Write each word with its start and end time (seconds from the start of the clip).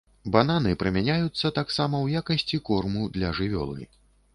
Бананы 0.35 0.71
прымяняюцца 0.83 1.53
таксама 1.59 1.95
ў 2.01 2.25
якасці 2.25 2.65
корму 2.71 3.09
для 3.17 3.29
жывёлы. 3.43 3.93